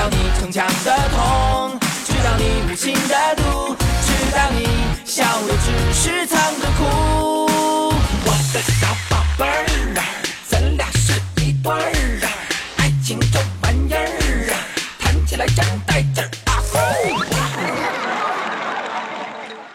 [0.00, 4.66] 知道你逞强的痛，知道你无情的毒，知道你
[5.04, 7.84] 笑的只是藏着哭。
[8.24, 9.66] 我的小宝贝儿
[9.98, 10.00] 啊，
[10.48, 11.76] 咱俩是一对儿
[12.24, 12.32] 啊，
[12.78, 14.56] 爱情这玩意儿啊，
[14.98, 16.64] 谈起来真带劲儿啊！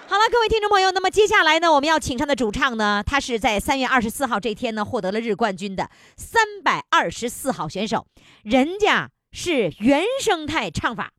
[0.08, 8.08] 好了，各位听众朋友，那么接下来呢，我们要请上的主唱呢，他是在三月二十四号这天呢获得了日冠军的三百二十四号选手，
[8.42, 11.12] 人家是原生态唱法，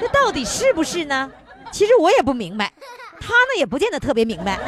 [0.00, 1.30] 这到底是不是呢？
[1.70, 2.72] 其实我也不明白，
[3.20, 4.58] 他呢也不见得特别明白，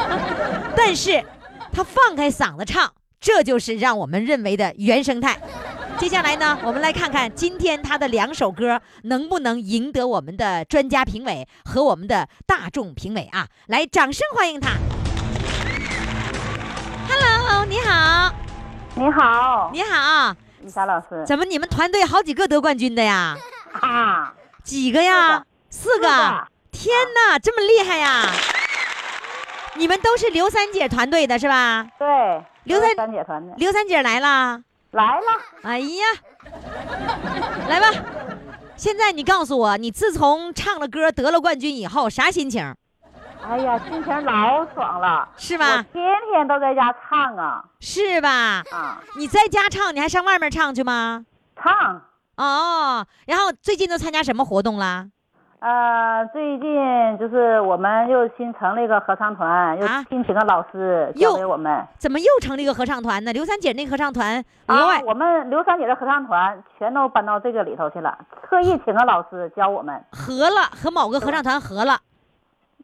[0.74, 1.22] 但是
[1.70, 5.38] 他放开嗓子唱，这就是让我们认为的原生态。
[5.98, 13.46] 接下来呢，我们来看看今天他的两首歌能不能赢得我们的专家评委和我们的大众评委啊！
[13.66, 14.70] 来，掌声欢迎他。
[17.06, 18.34] Hello，你好，
[18.94, 20.34] 你好，你好，
[20.66, 21.24] 李霞老师。
[21.24, 23.36] 怎么你们团队好几个得冠军的呀？
[23.80, 25.44] 啊，几个呀？
[25.70, 26.08] 四个。
[26.72, 28.24] 天哪，这么厉害呀！
[29.76, 31.86] 你们都是刘三姐团队的是吧？
[31.96, 34.60] 对，刘三三姐团队刘三姐来啦！
[34.90, 35.22] 来了，
[35.62, 36.04] 哎呀，
[37.68, 37.86] 来吧！
[38.76, 42.74] 现在你告诉我，你自从唱了歌得了冠军以后，啥心情？
[43.48, 48.28] 哎呀，心情老爽了，是吧天天都在家唱啊是吧？
[48.72, 51.24] 啊，你在家唱，你还上外面唱去吗？
[51.54, 52.02] 唱。
[52.36, 55.06] 哦，然后最近都参加什么活动啦？
[55.60, 61.86] 呃，最近就是我们又新成立一个合唱团，又啊新请个老师又教给我们。
[61.98, 63.32] 怎么又成立一个合唱团呢？
[63.32, 70.04] 刘三姐那合唱团额外、啊，我们刘三姐的合唱团全都搬到这个里头去了，特意请个老师教我们。
[70.10, 71.98] 合了，和某个合唱团合了。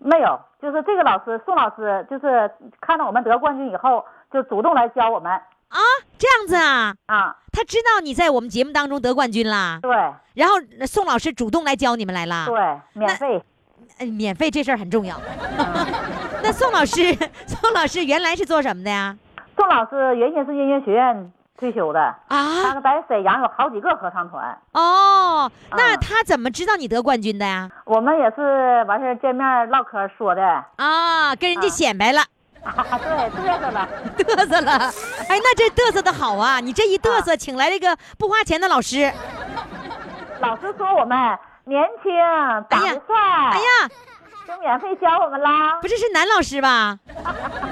[0.04, 5.78] 没有，就是这个老师宋老师，就是看到我们得冠军以后，就主动来教我们啊，
[6.18, 6.94] 这样子啊？
[7.06, 7.36] 啊。
[7.52, 9.94] 他知道你在我们节目当中得冠军啦，对
[10.34, 12.46] 然后呃宋老师主动来教你们来啦。
[12.46, 13.42] 对，免费。
[13.98, 15.14] 呃，免费这事儿很重要。
[16.42, 17.12] 那宋老师，
[17.46, 19.14] 宋老师原来是做什么的呀？
[19.54, 21.30] 宋老师原先是音乐学院
[21.62, 24.58] 退休的啊，在沈阳有好几个合唱团。
[24.72, 27.70] 哦，那啊他怎么知道你得冠军的呀？
[27.84, 30.42] 我们也是完事儿见面唠嗑说的，
[30.74, 32.20] 啊，跟人家啊显摆了，
[32.64, 33.88] 啊，对，嘚瑟了。
[34.18, 34.72] 嘚瑟了。
[35.28, 36.58] 哎，那这嘚瑟的好啊！
[36.58, 39.12] 你这一嘚瑟，请来了一个不花钱的老师。
[40.40, 41.16] 老师说我们
[41.66, 42.12] 年轻，
[42.68, 43.16] 长得帅，
[43.52, 43.88] 哎呀，
[44.48, 45.78] 就免费教我们啦。
[45.80, 46.98] 不是是男老师吧？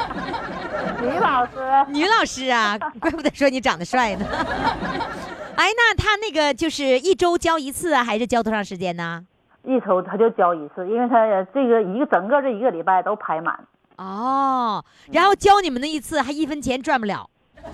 [1.00, 1.52] 女老师，
[1.88, 4.26] 女老师啊， 怪不得说你长得帅呢。
[5.56, 9.24] 哎，那他那个就是一周教一次啊，还是教多长时间呢？
[9.62, 13.58] 一周他就教一次，因为他这个一个整个这一个礼拜都排满。
[13.96, 17.28] 哦，然后教你们那一次还一分钱赚不了，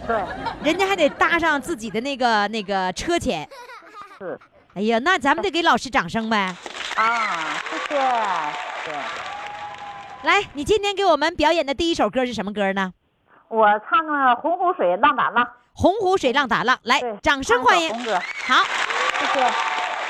[0.07, 0.21] 对，
[0.65, 3.49] 人家还得搭上自己的那个那个车钱。
[4.19, 4.37] 是
[4.75, 6.55] 哎呀，那咱们得给老师掌声呗。
[6.97, 7.55] 啊，
[7.89, 8.01] 谢谢，
[8.85, 8.99] 谢谢。
[10.23, 12.93] 来，你今天给我们表演的第一首歌是什么歌呢？
[13.49, 18.65] 我唱个《洪湖水浪打浪》，洪湖水浪打浪，来，，掌声欢迎好，
[19.19, 19.49] 谢谢。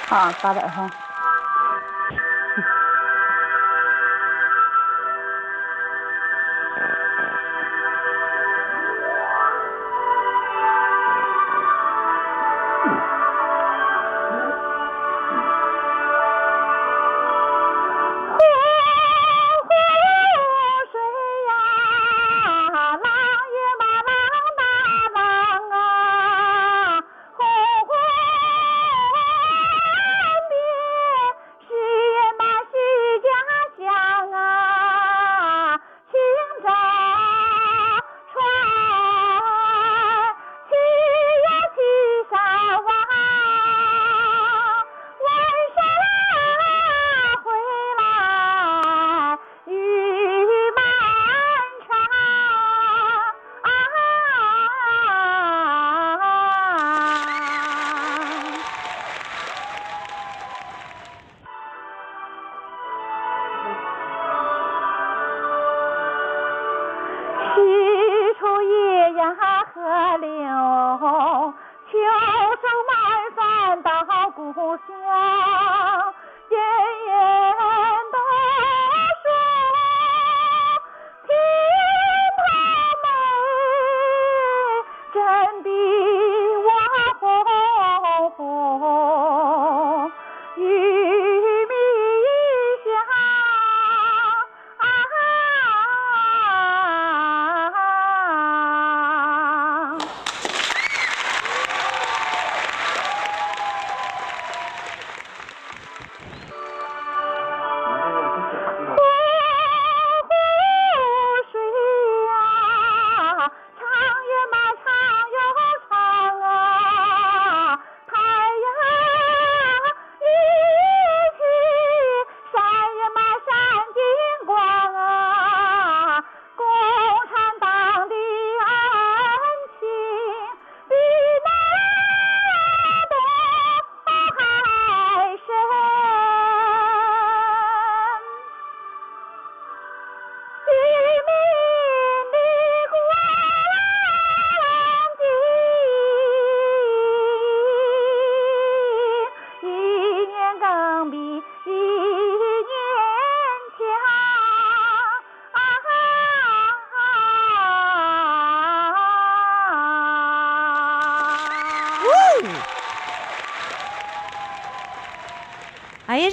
[0.09, 0.91] 好，八点钟。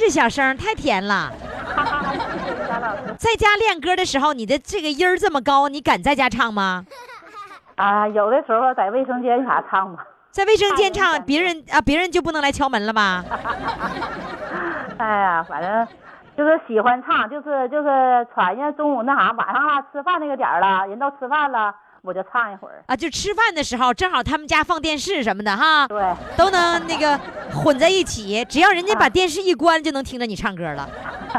[0.04, 1.32] 哎呀，这小声太甜了。
[3.18, 6.84] 在家练歌的时候，你的这个音儿这么高，你敢在家唱吗？
[7.76, 10.06] 啊，有的时候在卫生间啥唱吧。
[10.32, 13.24] 在卫生间唱，别人啊，别人就不能来敲门了吧？
[14.98, 15.88] 哎呀，反正
[16.38, 21.74] 就是喜欢唱，就是就是传下，中午那啥，晚上啊吃饭那个点儿了，人都吃饭了，
[22.04, 22.84] 我就唱一会儿。
[22.88, 27.18] 啊，就吃饭的时候，正好他们家放电视什么的哈，对，都能那个
[27.54, 28.44] 混在一起。
[28.46, 30.90] 只要人家把电视一关，就能听着你唱歌了。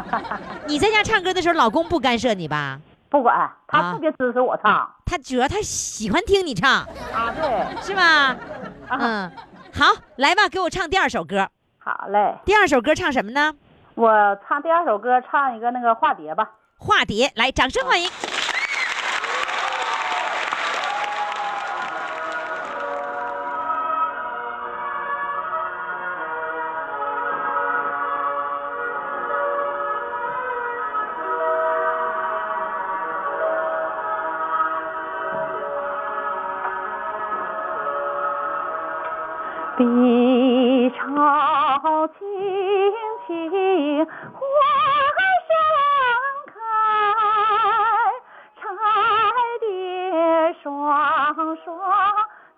[0.66, 2.80] 你在家唱歌的时候，老公不干涉你吧？
[3.10, 6.80] 不管他啊特别支持我唱他主要他喜欢听你唱，
[7.12, 8.34] 啊，对，是吧？
[8.88, 9.32] 啊，嗯，
[9.74, 11.46] 好，来吧，给我唱第二首歌。
[11.78, 13.52] 好嘞，第二首歌唱什么呢？
[13.94, 14.10] 我
[14.48, 16.50] 唱第二首歌，唱一个那个化蝶吧。
[16.78, 18.08] 化蝶，来，掌声欢迎。
[18.08, 18.43] 碧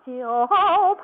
[0.06, 0.94] 就怕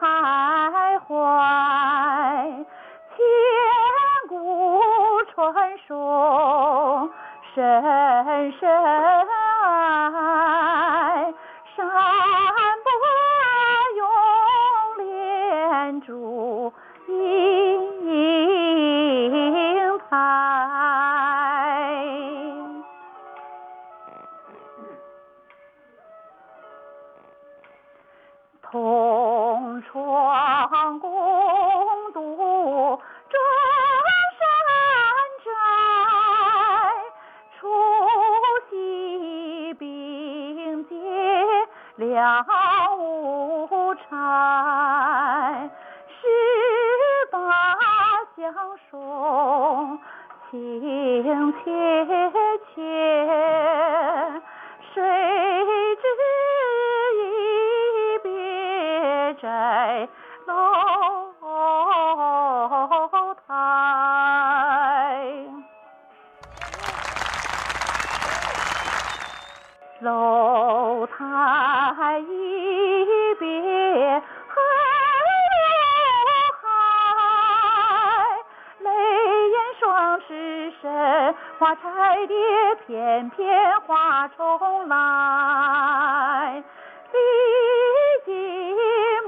[83.36, 86.62] 翩翩花重来。
[87.12, 87.16] 历
[88.24, 88.32] 尽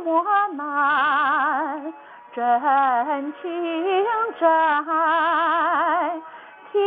[0.04, 1.92] 磨难，
[2.34, 2.42] 真
[3.40, 3.42] 情
[4.40, 4.42] 债。
[6.72, 6.80] 天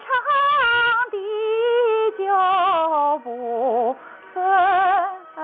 [0.00, 0.02] 长
[1.10, 1.12] 地
[2.18, 2.22] 久
[3.22, 3.94] 不
[4.32, 4.34] 分
[5.32, 5.34] 开。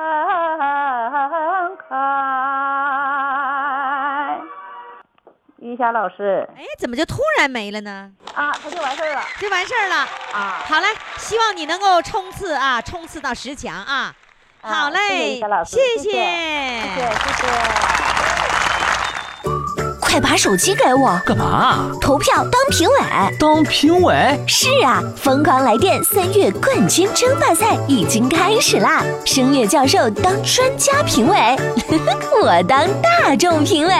[5.58, 8.12] 于霞老师哎，怎么就突然没了呢？
[8.34, 9.96] 啊，他就完事儿了就完事儿了。
[10.32, 10.62] 啊。
[10.66, 10.86] 好嘞，
[11.18, 14.14] 希望你能够冲刺啊，冲刺到十强啊！
[14.62, 17.99] 啊好谢谢嘞于霞老，师谢谢谢谢谢谢谢。
[20.10, 21.88] 快把手机给我，干嘛？
[22.00, 22.94] 投票当评委。
[23.38, 24.40] 当评委？
[24.44, 29.04] 是啊，疯狂来电三月冠军争霸赛已经开始啦！
[29.24, 31.56] 声乐教授当专家评委，
[32.42, 33.94] 我当大众评委。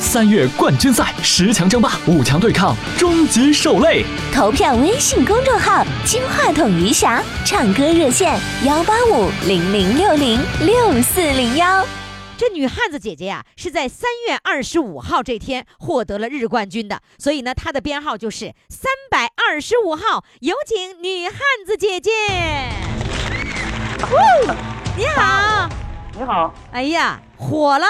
[0.00, 4.04] 三月冠军赛十强争霸，五强对抗，终极受累。
[4.34, 11.86] 投票微信公众号“金话筒余霞”，唱歌热线幺八五零零六零六四零幺。
[12.42, 20.24] 这女汉子姐姐呀、是在三月二十五号这天获得了日冠军的，所以呢，她的编号就是三百二十五号。
[20.40, 22.10] 有请女汉子姐姐。
[24.10, 24.52] 呜
[24.96, 25.68] 你好，
[26.18, 27.86] 你好，哎呀，火了！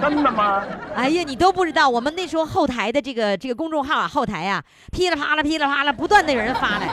[0.00, 0.66] 真的吗？
[0.92, 6.92] 哎呀，你都不知道，我们那时候后台的这个这个公众号啊，后台呀、噼里啪啦噼里啪啦，不断的有人发来，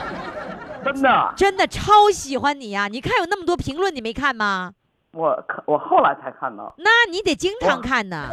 [0.84, 4.74] 真的，真的超喜欢你呀、你看有那么多评论，你没看吗？
[5.12, 8.30] 我看我后来才看到，那你得经常看呢。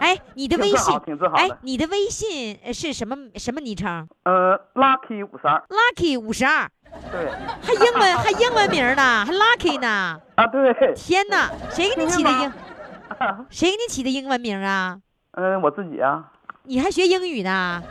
[0.00, 0.94] 哎，你的微信
[1.34, 6.68] 哎，你的微信呃是什么什么昵称呃，Lucky 五十二，？Lucky 五十二，
[7.10, 7.30] 对，
[7.62, 10.20] 还英文 还英文名呢，还 Lucky 呢。
[10.36, 12.52] 啊对，天哪，谁给你起的英？
[13.18, 14.98] 嗯、 谁给你起的英文名啊？
[15.32, 16.30] 嗯我自己啊，
[16.64, 17.82] 你还学英语呢？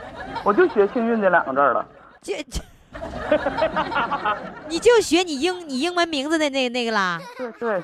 [0.44, 1.84] 我就学幸运这两个字儿了，
[2.22, 2.62] 就就，
[4.68, 7.20] 你就学你英你英文名字的那那个啦。
[7.36, 7.82] 对对，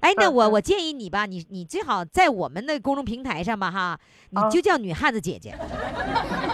[0.00, 3.98] 哎，那我我建议你吧，你你最好在我们的公众平台上吧，哈，
[4.30, 5.54] 你啊就叫女汉子姐姐，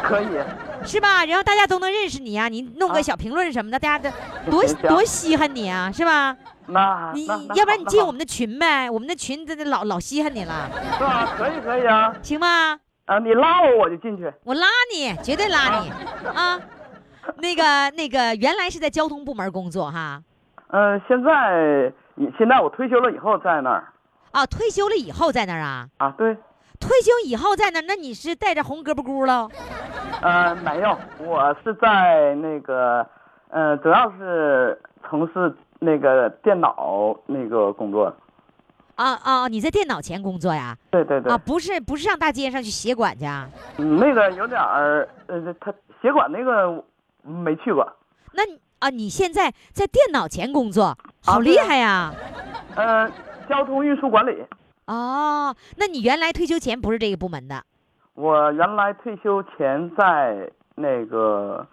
[0.02, 0.28] 可以，
[0.86, 1.24] 是吧？
[1.24, 4.10] 然后大家都能认识你啊，你弄个啊小评论什么的，大家
[4.46, 6.36] 都多多稀罕你啊，是吧？
[6.66, 11.34] 那那那要不然你进我们的群呗，我们的群真的老老稀罕你了，是吧？
[11.36, 12.78] 可以可以啊，行吗？
[13.06, 15.90] 啊，你拉我我就进去，我拉你，绝对拉你。
[16.32, 16.60] 啊！
[17.38, 20.22] 那个那个，原来是在交通部门工作哈，
[20.68, 23.84] 嗯、现在你现在我退休了以后在那儿
[24.32, 26.34] 啊，退休了以后在那儿啊，啊，对，
[26.78, 29.48] 退休以后在那儿，那你是带着红胳膊箍喽？
[30.22, 33.06] 呃，没有，我是在那个，
[33.48, 38.14] 呃，主要是从事那个电脑那个工作，
[38.96, 40.76] 啊啊，你在电脑前工作呀？
[40.90, 43.48] 对对对，啊，不是不是上大街上去协管去啊？
[43.78, 45.72] 嗯，那个有点儿，呃，他
[46.02, 46.82] 协管那个
[47.22, 47.90] 没去过，
[48.32, 52.12] 那你啊，你现在在电脑前工作，好厉害呀！
[52.74, 53.10] 呃，
[53.48, 54.44] 交通运输管理。
[54.86, 57.62] 哦，那你原来退休前不是这个部门的？
[58.14, 61.66] 我原来退休前在那个，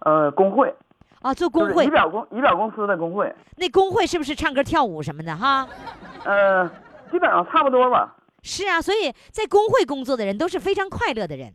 [0.00, 0.74] 呃，工会，
[1.20, 5.68] 啊，做工会仪，表公仪表公司的工会，那工会是不是唱歌跳舞什么的哈？
[6.24, 6.68] 呃，
[7.10, 8.14] 基本上差不多吧。
[8.42, 11.52] 是啊，所以在工会工作的人都是非常快乐的人，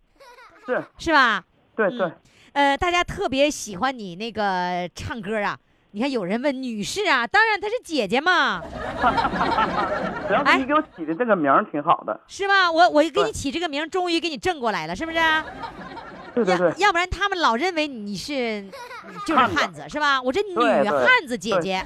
[0.66, 1.44] 是，是吧？
[1.76, 2.12] 对对，
[2.54, 5.58] 呃，大家特别喜欢你那个唱歌啊。
[5.92, 8.62] 你看，有人问女士啊，当然她是姐姐嘛，
[10.28, 12.20] 主要哎是你给我起的这个名儿挺好的。
[12.28, 12.72] 是吧？
[12.72, 15.18] 我我给你起这个名，终于给你正过来了，是不是？
[15.18, 15.44] 要
[16.36, 18.64] 对对对，要不然他们老认为你是
[19.26, 20.22] 就是汉子汉，是吧？
[20.22, 21.86] 我这女汉子姐对姐，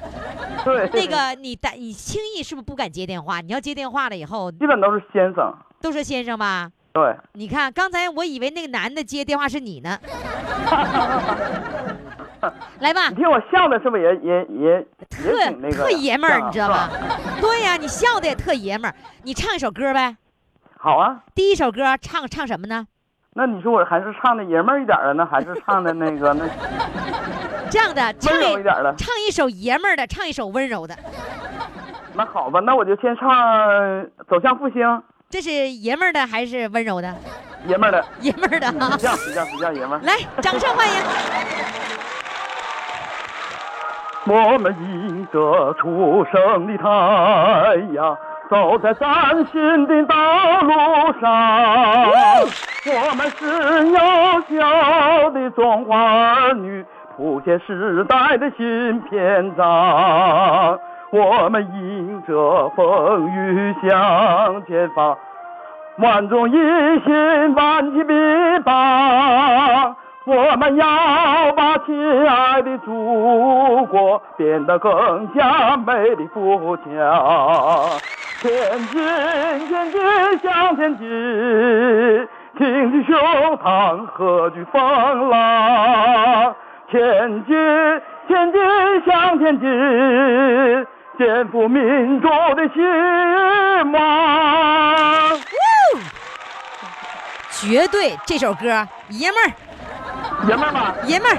[0.64, 3.40] 对，那个你打你轻易是不是不敢接电话？
[3.40, 5.50] 你要接电话了以后基本都是先生。
[5.80, 6.70] 都是先生吧。
[6.94, 9.98] 对，你看刚才我以为那个男的接电话是你呢。
[12.78, 16.88] 来吧你，听我笑的是不是也也也也特挺那个特爷们儿，你知道吧？？
[17.40, 18.94] 对呀、你笑的也特爷们儿。
[19.24, 20.16] 你唱一首歌呗，
[20.78, 22.86] 好啊，第一首歌唱唱什么呢？
[23.32, 26.46] 那你说我还是唱的爷们儿一点儿的呢，还是唱的那个那
[27.68, 28.94] 这样的，唱温柔一点儿的？
[28.96, 30.94] 唱一首爷们儿的，唱一首温柔的，
[32.14, 33.28] 那好吧，那我就先唱
[34.28, 34.82] 《走向复兴》，
[35.34, 37.12] 这是爷们儿的还是温柔的？
[37.66, 39.02] 爷们儿的，爷们儿的啊比！
[39.02, 40.00] 较比较比较爷们儿。
[40.04, 40.94] 来，掌声欢迎。
[44.32, 46.86] 我们迎着初升的太
[47.96, 48.16] 阳，
[48.48, 49.10] 走在崭
[49.50, 50.14] 新的道
[50.60, 50.72] 路
[51.20, 52.46] 上。
[52.86, 53.44] 我们是
[53.88, 53.98] 优
[54.48, 56.86] 秀的中华儿女，
[57.16, 60.78] 谱写时代的新篇章。
[61.14, 65.16] 我们迎着风雨向前方，
[65.98, 66.52] 万众一
[67.04, 68.12] 心，万骑必
[68.64, 69.94] 帮。
[70.24, 76.84] 我们要把亲爱的祖国变得更加美丽富强。
[78.40, 78.52] 前
[78.88, 79.00] 进，
[79.68, 80.02] 前进，
[80.42, 82.28] 向前进，
[82.58, 83.16] 挺起胸
[83.58, 86.52] 膛，何惧风浪？
[86.90, 87.56] 前进，
[88.26, 88.60] 前进，
[89.06, 90.86] 向前进，
[91.18, 92.80] 肩负民族的希
[93.92, 95.38] 望。
[97.50, 99.52] 绝对这首歌爷们儿，
[100.46, 101.38] 爷们儿们，爷们儿。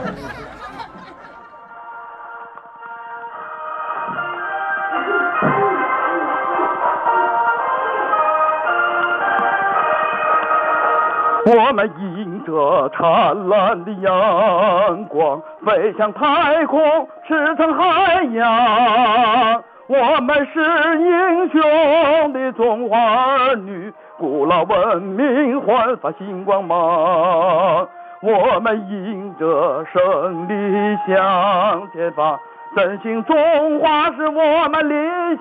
[11.47, 16.79] 我们迎着灿烂的阳光，飞向太空，
[17.27, 19.63] 驰骋海洋。
[19.87, 20.59] 我们是
[20.99, 27.87] 英雄的中华儿女，古老文明焕发新光芒。
[28.21, 32.39] 我们迎着胜利向前方，
[32.75, 34.93] 振兴中华是我们理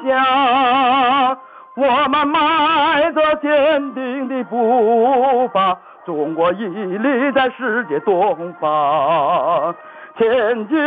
[0.07, 1.39] 想。
[1.77, 9.75] 我们迈着坚定的步伐，中国屹立在世界东方。
[10.17, 10.29] 前
[10.69, 10.79] 进，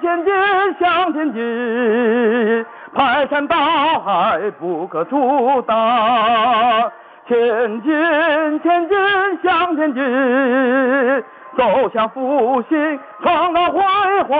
[0.00, 0.34] 前进，
[0.80, 3.56] 向前进，排山倒
[4.00, 6.90] 海不可阻挡。
[7.28, 8.98] 前进，前进，
[9.42, 11.24] 向前进，
[11.56, 13.80] 走向复兴，创造辉
[14.22, 14.38] 煌。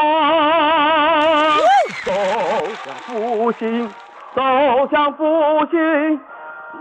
[2.05, 2.13] 走
[2.85, 3.89] 向复兴，
[4.35, 4.43] 走
[4.91, 6.21] 向复兴，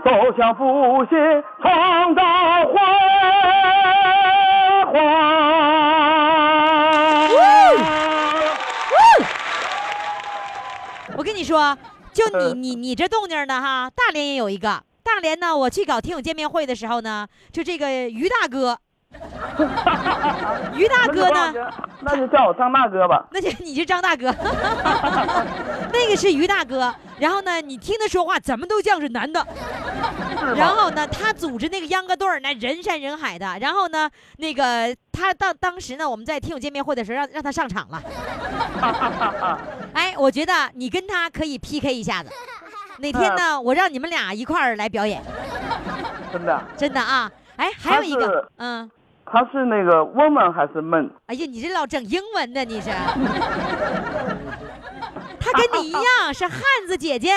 [0.04, 2.22] 走向复兴，创造
[2.64, 2.76] 辉
[4.96, 5.36] 煌。
[11.16, 11.76] 我跟你说，
[12.12, 14.82] 就你呃你你这动静呢哈，大连也有一个。
[15.02, 18.78] 大连呢，我去搞听友见面会的时候呢，就这个于大哥，
[20.74, 21.54] 于大哥呢，
[22.00, 23.26] 那就叫我张大哥吧。
[23.30, 24.34] 那就你是张大哥
[25.92, 26.94] 那个是于大哥。
[27.18, 29.46] 然后呢，你听他说话怎么都像是男的。
[30.54, 33.56] 然后呢，他组织那个秧歌队儿，那人山人海的。
[33.58, 38.02] 然后呢，那个他到当时呢，我们在听友见面会的时候，让让他上场了。
[39.94, 42.30] 哎，我觉得你跟他可以 PK 一下子。
[42.98, 45.22] 哪天呢，我让你们俩一块儿来表演，
[46.32, 47.30] 真的，真的啊！
[47.56, 48.90] 哎，还有一个，嗯，
[49.26, 51.10] 他是那个 woman 还是 man？
[51.26, 52.90] 哎呀，你这老整英文的，你是？
[55.38, 57.32] 她跟你一样是汉子姐姐，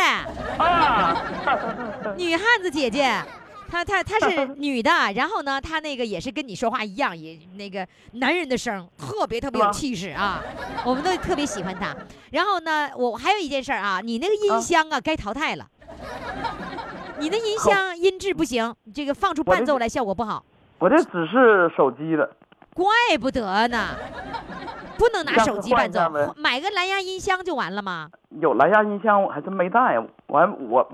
[0.58, 1.22] 啊，
[2.18, 3.14] 女汉子姐姐。
[3.72, 10.42] 她她她是女的，然后呢，她那个也是跟你说话一样，也那个男人的声，特别特别有气势啊，
[10.84, 11.96] 我们都特别喜欢她。
[12.32, 15.68] 然后呢，我还有一件事儿啊，你那个音啊箱啊该淘汰了，
[17.20, 20.44] 你那音箱音质不行，这个放出伴奏来效果不好，
[20.80, 22.30] 我这只是手机的，
[22.74, 22.86] 怪
[23.20, 23.90] 不得呢，
[24.98, 26.00] 不能拿手机伴奏
[26.38, 28.10] 买个蓝牙音箱就完了吗？
[28.40, 30.90] 有蓝牙音箱，我还真没带，我还我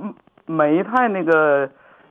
[0.47, 1.69] 没太那个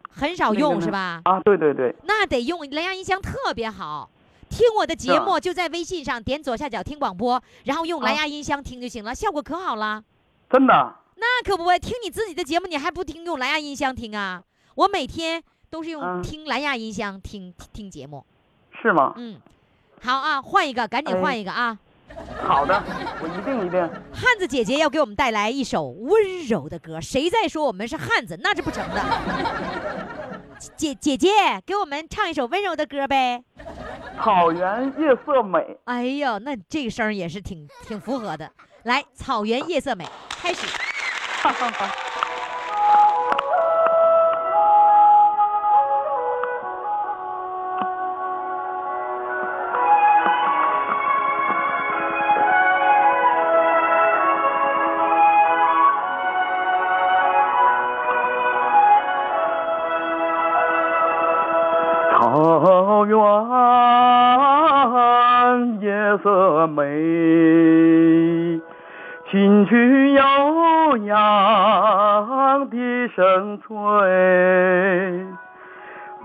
[0.09, 1.21] 很少那个呢用是吧？
[1.25, 4.09] 啊，对对对，那得用蓝牙音箱特别好。
[4.49, 10.01] 听我的节目就在微信上点左下角听广播，然后用蓝啊牙音箱听就行了，效果可好了。
[10.49, 14.43] 真的，那可不，听你自己的节目你还不听用蓝牙音箱听啊？
[14.77, 15.43] 我每天
[15.75, 18.25] 都是用嗯听蓝牙音箱听听听节目。
[18.81, 19.13] 是吗？
[19.17, 19.41] 嗯，
[20.01, 21.77] 好啊，换一个，赶紧哎换一个啊！
[22.47, 22.81] 好的，
[23.21, 23.81] 我一定一定。
[24.13, 29.03] 汉子姐姐要给我们带来一首温柔的歌，谁再说我们是汉子，那是不成的。
[30.77, 31.29] 姐姐姐，
[31.67, 33.43] 给我们唱一首温柔的歌呗。
[34.23, 38.49] 草原夜色美，哎呦，那这个声儿也是挺挺符合的。
[38.85, 40.69] 来，草原夜色美，开始。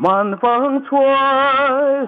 [0.01, 0.97] 晚风吹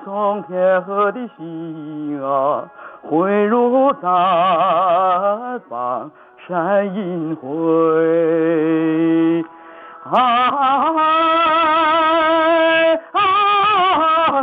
[0.06, 2.64] 送天河的星啊，
[3.02, 6.10] 汇入毡房
[6.48, 9.44] 山银辉。
[10.10, 10.16] 哎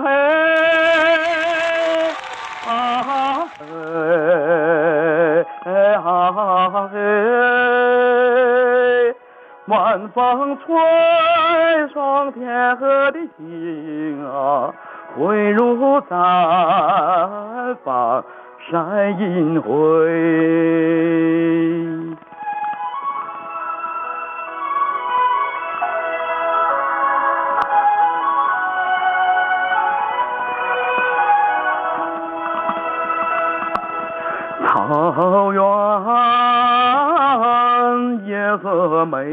[0.05, 1.28] 哎，
[9.99, 10.67] 晚风吹
[11.93, 14.73] 送天河的星啊，
[15.17, 18.25] 汇入毡房
[18.71, 19.69] 山银辉。
[34.65, 35.61] 草原
[38.63, 39.25] 色美，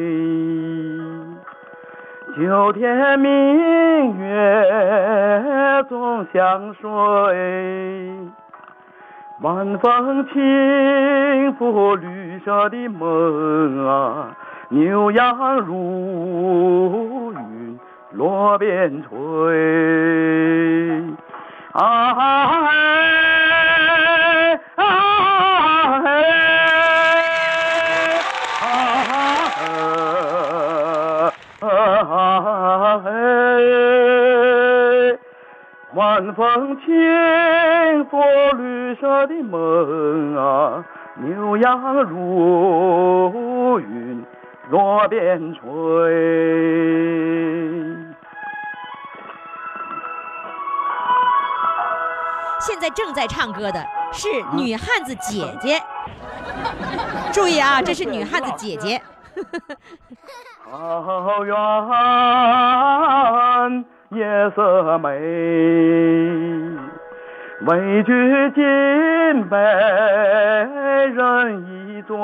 [2.38, 6.90] 九天明月总相随。
[9.42, 14.36] 晚风轻拂绿色的梦啊，
[14.70, 17.80] 牛羊如云
[18.14, 19.10] 落边吹。
[21.74, 22.22] 啊嘿
[24.76, 24.86] 啊
[26.00, 26.65] 嘿啊
[36.16, 38.18] 晚风轻拂
[38.56, 40.82] 绿色的梦啊，
[41.16, 44.24] 牛羊如云
[44.70, 45.60] 落边吹。
[52.62, 55.84] 现在正在唱歌的是女汉子姐姐，
[57.34, 59.02] 注意啊，这是女汉子姐姐。
[60.72, 61.56] 桃源
[64.16, 65.10] 夜色美，
[67.68, 69.58] 畏惧金被
[71.14, 72.16] 人一醉。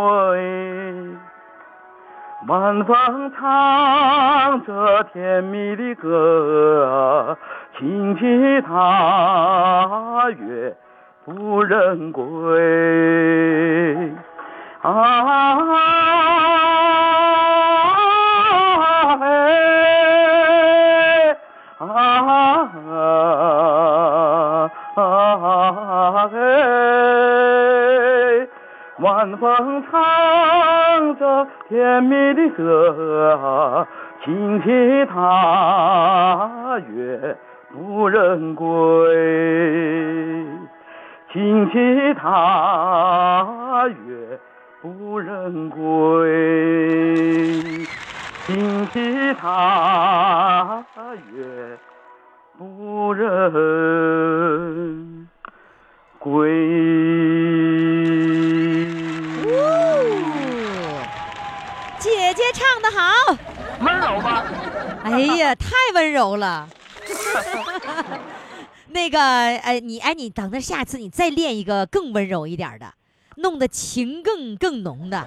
[2.47, 7.37] 晚风唱着甜蜜的歌，
[7.77, 10.73] 轻骑踏月
[11.25, 12.23] 不人归。
[14.81, 15.57] 啊
[29.21, 33.87] 晚风唱着甜蜜的歌，
[34.23, 37.37] 轻骑踏月
[37.71, 38.65] 不人归。
[41.31, 44.39] 轻骑踏月
[44.81, 45.77] 不人归，
[48.47, 50.83] 轻骑踏
[51.31, 51.77] 月
[52.57, 53.51] 不人
[56.17, 57.10] 归。
[62.61, 63.37] 唱的好，
[63.79, 64.45] 温柔吧？
[65.03, 66.69] 哎呀，太温柔了。
[68.89, 72.93] 那个，哎，你哎，你等着下次你再练一个更温柔一点的，
[73.37, 75.25] 弄得情更更浓的。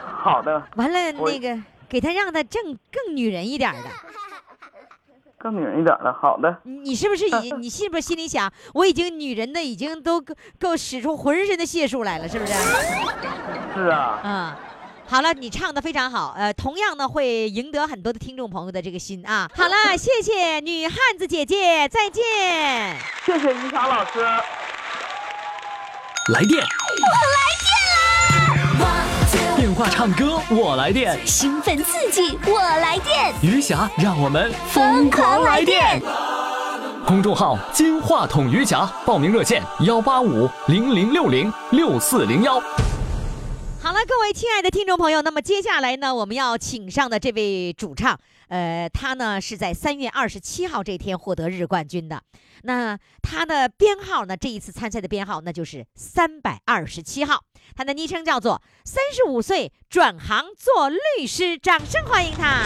[0.00, 1.56] 好的，完了，那个
[1.88, 3.88] 给他让他正更女人一点的。
[5.38, 6.12] 更女人一点的。
[6.12, 12.52] 好的，你你是不是已你是不是心里想，我已经女人的已经都够够使出浑身的解数来了，是不是？
[13.74, 14.52] 是啊，嗯，
[15.08, 19.48] 好了，你唱的非常好，呃，同样呢会赢得很多的听众朋友的这个心啊。
[19.54, 22.96] 好了，谢谢女汉子姐姐，再见。
[23.24, 24.20] 谢谢于霞老师。
[26.32, 27.46] 来电，我来
[29.56, 36.02] 电话唱歌我来电，兴奋刺激，我来电，余霞让我们疯狂来电。
[37.06, 42.60] 公众号“金话筒余霞”，报名热线：幺八五零零六零六四零幺。
[43.86, 48.18] 好了，各位亲爱的听众朋友，那么接下来呢，我们要请上的这位主唱，
[48.48, 52.20] 呃，他呢是在三月二十七号这天获得日冠军的。
[52.64, 57.44] 那他的编号呢，这一次参赛的编号那就是三百二十七号，
[57.76, 62.64] 他的昵称叫做“三十五岁转行做律师”，掌声欢迎他。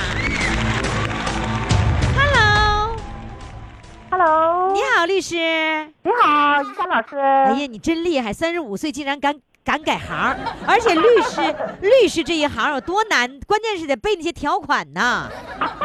[4.09, 5.37] Hello，Hello，你好，律师。
[5.37, 7.19] 你好，于霞老师。
[7.19, 8.33] 哎呀，你真厉害！
[8.33, 9.39] 三十五岁竟然敢
[9.71, 11.41] 敢改行，而且律师
[11.81, 13.39] 律师这一行有多难？
[13.47, 15.29] 关键是得背那些条款呐，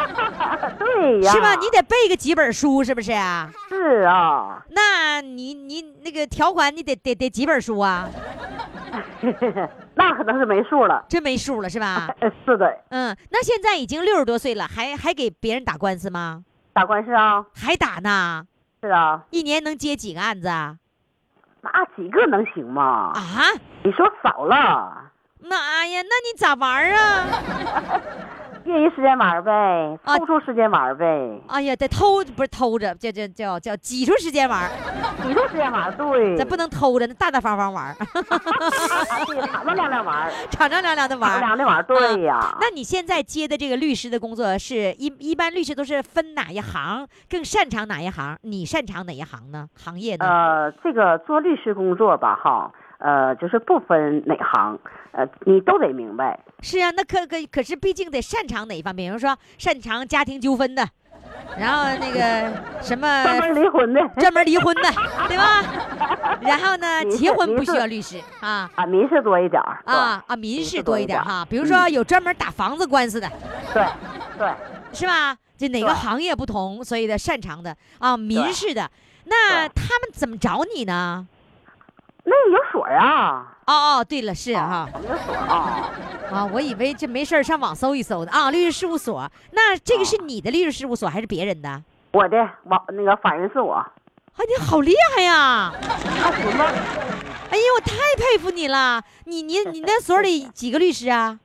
[0.79, 1.53] 对呀，是吧？
[1.53, 3.47] 你得背个几本书，是不是啊？
[3.69, 8.09] 是啊，那你你那个条款，你得得得几本书啊？
[9.93, 11.05] 那可能是没数了。
[11.07, 12.07] 真没数了，是吧？
[12.21, 16.41] 呃 是的，嗯，那现在已经六十多岁了，还还给别人打官司吗？
[16.73, 18.45] 打官司啊，还打呢？
[18.81, 20.77] 是啊，一年能接几个案子啊？
[21.73, 23.12] 那几个能行吗？
[23.15, 23.21] 啊？
[23.84, 25.01] 你说少了，
[25.39, 27.25] 那哎呀，那你咋玩啊？
[28.65, 34.69] 业余时间玩呗，抽出时间玩呗，哎呀，得偷不是偷着，叫叫叫叫挤出时间玩，
[35.21, 37.95] 挤出时间玩，对，咱不能偷着，那大大方方玩，
[39.28, 41.58] 对，敞敞亮亮玩，敞敞亮亮的玩敞玩。
[41.58, 42.58] 亮的玩，对呀。
[42.60, 48.36] 那你现在接的这个律师的工作是一一般律师都是分哪一行，更擅长哪一行？
[48.41, 49.67] 你擅长哪一行呢？
[49.75, 50.25] 行业呢？
[50.25, 52.71] 呃，这个做律师工作吧，哈，
[53.05, 54.79] 呃，就是不分哪行，
[55.11, 56.39] 呃，你都得明白。
[56.61, 59.11] 是啊，那可可可是毕竟得擅长哪一方面？
[59.11, 60.83] 比如说擅长家庭纠纷的，
[61.55, 64.89] 然后那个 什么专门离婚的， 专门离婚的，
[65.29, 65.61] 对吧？
[66.41, 68.67] 然后呢，结婚不需要律师啊。
[68.73, 73.29] 啊，民事多一点儿啊啊，民事多一点民事哈，比如说有专门打房子官司的，
[73.71, 73.85] 对
[74.39, 74.51] 对，
[74.91, 75.37] 是吧？
[75.55, 78.89] 就哪个行业不同，所以的擅长的啊，民事的，
[79.25, 81.27] 那他们怎么找你呢？
[82.27, 85.91] 那有所啊，哦哦，对了，是哈有锁啊，
[86.31, 89.31] 啊，我以为这没事儿上网搜一搜的啊，律师事务所。
[89.51, 91.83] 那这个是你的律师事务所还是别人的？
[92.11, 93.88] 我的网那个法人是我，啊，
[94.38, 95.71] 你好厉害呀！
[95.81, 96.65] 那行吧。
[97.51, 99.03] 哎呀，我太佩服你了！
[99.25, 101.39] 你你你那所里几个律师啊？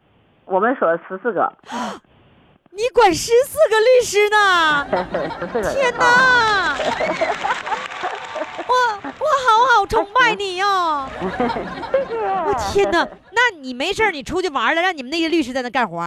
[0.47, 1.53] 我们所十四个，
[2.73, 4.87] 你管十四个律师呢？
[5.39, 5.73] 十四个。
[5.75, 6.77] 天啊！
[6.77, 6.77] 哪！
[8.71, 10.67] 我我好好崇拜你哟、
[12.47, 13.05] 我天哪！
[13.33, 16.01] 那你没事儿你出去玩了，让你们那些律师在那干活。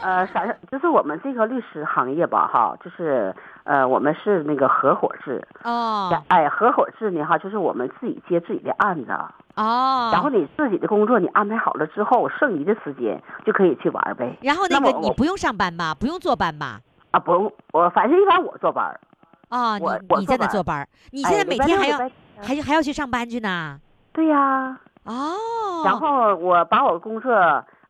[0.00, 0.56] 呃，啥事？
[0.70, 5.44] 就是我们这个律师行业吧，哈，就是呃，我们是那个合伙制。
[5.64, 9.10] 哦哎，合伙制呢，哈，就是我们自己接自己的案子，
[9.56, 14.38] 哦，然后你自己的工作你安排好了之后，剩余的时间就可以去玩呗。
[14.40, 15.92] 然后那个那你不用上班吧？
[15.98, 16.80] 不用坐班吧？
[17.10, 18.96] 啊，不用，我反正一般我坐班
[19.48, 19.56] 儿。
[19.56, 21.98] 啊、我你你在那坐班儿，你哎现在每天还要
[22.40, 23.78] 还还要去上班去呢？
[24.12, 27.32] 对呀、哦，然后我把我工作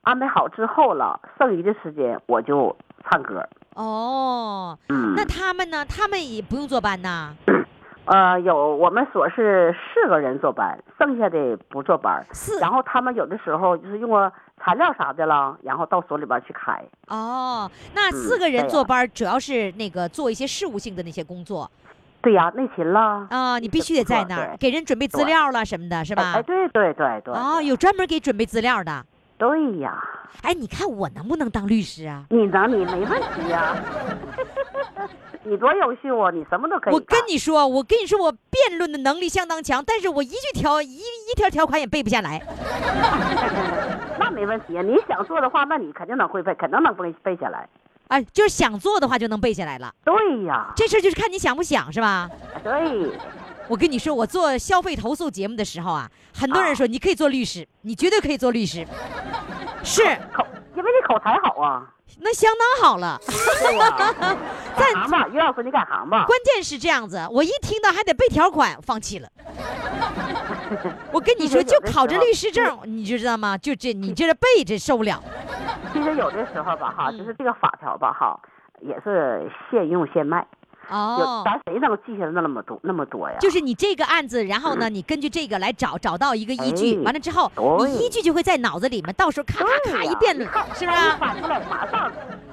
[0.02, 2.74] 安排好之后了，剩余的时间我就
[3.10, 3.46] 唱歌。
[3.74, 5.84] 哦，嗯，那他们呢？
[5.84, 7.34] 他们也不用坐班呐？
[8.08, 12.24] 呃，有我们所是四个人坐班，剩下的不坐班。
[12.32, 14.32] 是然后他们有的时候就是用个
[14.64, 16.82] 材料啥的了，然后到所里边去开。
[17.08, 21.70] 哦，那嗯四个人坐班主要是那个做一些事务性的那些工作
[22.22, 23.26] 对呀，内勤啦。
[23.30, 26.32] 啊，你必须得在那儿给人准备资料了什么的，是吧？
[26.32, 27.34] 哎哎，对对对对。
[27.34, 29.04] 哦，有专门给准备资料的。
[29.36, 30.02] 对呀，
[30.42, 32.24] 哎，你看我能不能当律师啊？
[32.30, 33.76] 你能你没问题呀。
[35.48, 36.30] 你多优秀啊！
[36.30, 37.00] 你什么都可以我。
[37.00, 42.40] 跟你说，我跟你说，我辩论的能力相当强，但是我一句条一一条条款也背不下来。
[44.20, 47.66] 那没问题呀，你想做的话，那你肯定能会背，肯定能背背下来。
[48.08, 49.90] 哎，就是想做的话就能背下来了。
[50.04, 52.28] 对呀，这事就是看你想不想，是吧？
[52.62, 53.10] 对，
[53.68, 58.86] 我跟你说，我做消费投诉节目的时候啊，很多人说你可以做律师，你绝对可以做律师，
[59.82, 61.86] 是口，因为你口才好啊。
[62.20, 63.20] 那相当好了。
[64.76, 66.24] 干 行吧，于老师，你干行吧。
[66.26, 69.28] 关键是这样子，我一听到还得背条款，放弃了。
[71.12, 73.56] 我跟你说， 就考这律师证，你就知道吗？
[73.56, 75.22] 就这，你 这是背这受不了。
[75.92, 78.38] 其实有的时候吧，哈，嗯就是这个法条吧，哈，
[78.80, 80.46] 也是现用现卖。
[80.90, 83.36] 有哦，咱谁能记下来那么多那么多呀？
[83.40, 87.50] 就是你这个案子，然后呢，你根据这个来找找到一个依据，哎完了之后，
[87.86, 91.02] 你依据就会在脑子里面，到时候咔咔咔一辩论是不是啊？
[91.02, 92.10] 哎一翻出来马上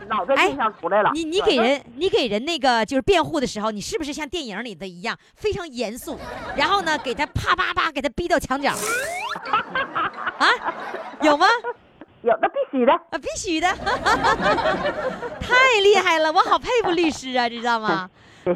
[0.08, 1.12] 脑印象出来了。
[1.14, 6.20] 你你给人你给人那个就是辩护的时候，你是不是像电影里的一样非常严肃？
[6.56, 8.72] 然后呢，给他啪啪啪给他逼到墙角，
[10.38, 10.48] 啊，
[11.22, 11.48] 有吗？
[12.22, 12.92] 有那必须的。
[12.92, 13.68] 啊，必须的，
[15.40, 18.10] 太厉害了，我好佩服律师啊，知道吗？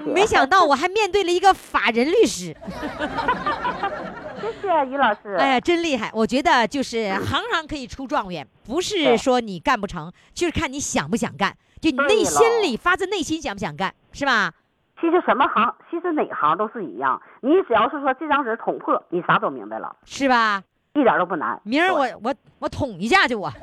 [0.05, 2.55] 没想到我还面对了一个法人律师，
[4.39, 5.35] 谢谢于老师。
[5.37, 6.09] 哎呀，真厉害！
[6.13, 14.53] 我觉得就是行行可以出状元，不是说你干不成，就是看你想不想干，就你内心里发自内心想不想干，是吧？
[15.01, 17.21] 其实什么行，其实哪行都是一样。
[17.41, 20.61] 你只要是说这张纸捅破，你啥都明白了，是吧？
[20.93, 21.57] 一点都不难。
[21.63, 23.49] 明儿我我我捅一下去我。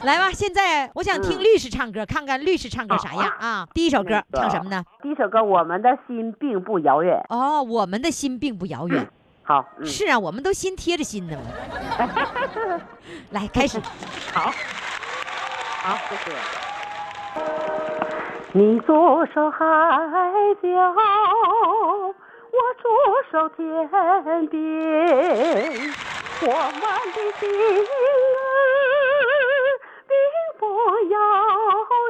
[0.04, 3.68] 来吧，现在我想听嗯律师唱歌，看看律师唱歌啥样啊？
[3.74, 4.82] 第一首歌唱什么呢？
[5.02, 7.22] 第一首歌《我们的心并不遥远》。
[7.34, 9.06] 哦，我们的心并不遥远。
[9.42, 11.42] 好，嗯，是啊，我们都心贴着心呢嘛。
[13.32, 13.78] 来，开始。
[14.32, 14.50] 好，
[15.82, 16.32] 好，谢谢。
[18.52, 19.58] 你左手海
[20.62, 20.68] 角，
[22.50, 22.90] 我左
[23.30, 23.88] 手天
[24.48, 24.60] 边，
[26.42, 26.80] 我们
[27.12, 27.52] 的心儿
[27.84, 28.99] 并
[30.60, 30.66] 不
[31.08, 31.16] 遥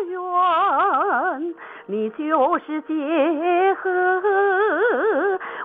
[0.09, 1.55] 远，
[1.87, 2.93] 你就是界
[3.75, 3.89] 河，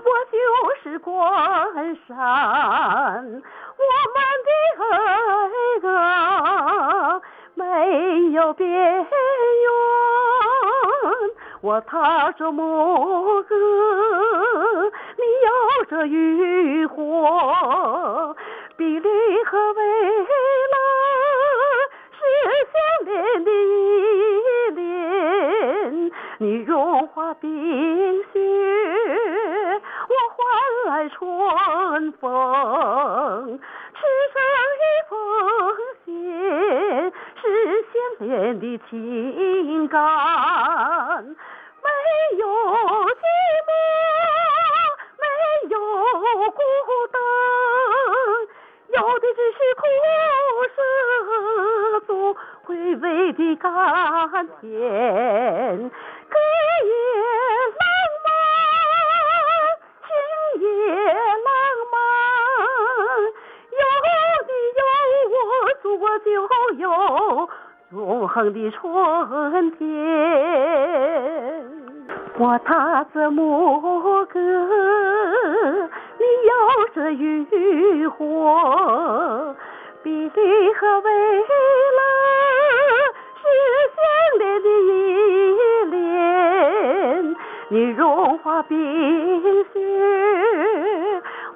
[0.06, 0.38] 我就
[0.84, 3.82] 是关山，我
[4.13, 4.50] 们的
[4.84, 4.86] 爱
[5.89, 7.19] 啊
[7.56, 7.63] 没
[8.34, 9.06] 有边缘。
[11.62, 13.56] 我踏着牧歌，
[15.17, 15.50] 你摇
[15.89, 18.36] 着渔火，
[18.78, 19.10] 比利
[19.45, 19.84] 和未
[20.19, 20.78] 来
[22.75, 23.13] 相连
[23.45, 23.53] 的依
[24.75, 28.39] 恋，你融化冰雪，
[30.09, 30.38] 我换
[30.88, 33.59] 来春风，
[33.93, 33.99] 赤
[34.33, 34.35] 诚
[34.81, 35.15] 一封
[36.03, 36.05] 信，
[37.41, 37.43] 是
[37.93, 37.93] 相
[38.27, 38.93] 连的情
[39.88, 39.97] 感。
[41.81, 41.88] 没
[42.38, 43.23] 有寂
[43.67, 43.69] 寞，
[45.21, 45.23] 没
[45.69, 45.73] 有
[46.51, 46.59] 孤
[47.13, 47.15] 单，
[48.89, 49.81] 有的只是苦
[50.75, 50.77] 涩
[52.75, 53.71] 中回味的甘
[54.59, 54.69] 甜。
[56.27, 56.35] 歌
[56.83, 56.91] 也
[57.71, 57.79] 浪
[58.25, 58.27] 漫，
[60.03, 60.07] 情
[60.61, 60.67] 也
[61.05, 61.49] 浪
[61.93, 61.95] 漫，
[63.71, 63.79] 有
[64.45, 64.81] 你有
[65.31, 65.39] 我，
[65.81, 66.27] 祖国就
[66.75, 66.83] 有
[67.91, 69.81] 永恒的春天。
[72.38, 73.79] 我踏着牧
[74.25, 74.38] 歌，
[76.19, 76.51] 你摇
[76.93, 79.55] 着渔火，
[80.03, 81.45] 比利和蔚蓝
[84.06, 84.91] 相连的依
[85.89, 87.36] 恋，
[87.70, 88.76] 你融化冰
[89.74, 89.80] 雪，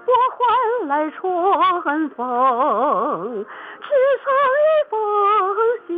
[0.06, 0.40] 我换
[0.88, 3.46] 来春风，
[3.82, 3.88] 织
[4.24, 4.26] 成
[4.66, 4.98] 一封
[5.86, 5.90] 信，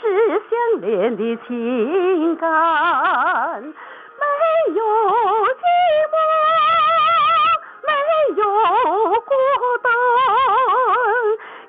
[0.00, 0.02] 是
[0.48, 1.48] 相连的情
[2.36, 2.46] 感，
[3.62, 4.22] 没
[4.74, 5.62] 有寂
[6.12, 6.14] 寞，
[7.82, 7.88] 没
[8.36, 8.42] 有
[9.20, 9.32] 孤
[9.82, 9.86] 单，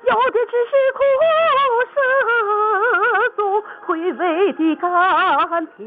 [0.04, 0.98] 有的只是苦
[1.94, 1.96] 涩。
[3.86, 4.88] 回味的甘
[5.76, 5.86] 甜，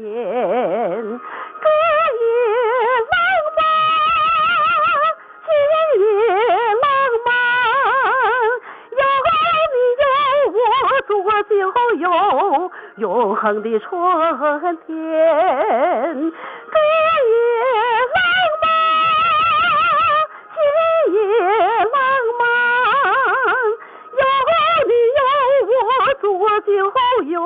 [2.18, 2.24] 也
[3.10, 3.14] 浪
[3.56, 3.60] 漫，
[5.44, 5.48] 情
[6.00, 6.02] 也
[6.80, 6.84] 浪
[7.26, 7.28] 漫，
[8.96, 9.02] 有
[9.72, 10.02] 你有
[10.56, 10.58] 我，
[11.06, 12.04] 中国今后有
[12.96, 13.90] 永恒的春
[14.86, 14.88] 天，
[26.50, 26.90] 我，中国今后
[27.22, 27.40] 有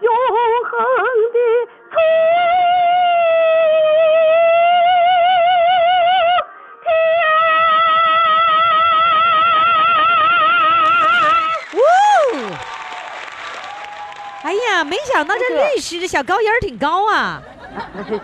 [0.00, 0.10] 永
[0.64, 0.72] 恒
[1.32, 1.38] 的
[1.92, 1.94] 春
[11.74, 11.78] 呜！
[14.42, 17.40] 哎呀，没想到这律师的小高音儿挺高啊！
[17.96, 18.20] 谢谢谢